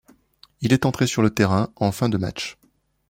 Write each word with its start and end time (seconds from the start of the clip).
Il 0.61 0.73
est 0.73 0.87
entré 0.87 1.05
sur 1.05 1.21
le 1.21 1.29
terrain 1.29 1.71
en 1.75 1.91
fin 1.91 2.09
de 2.09 2.17
match. 2.17 2.57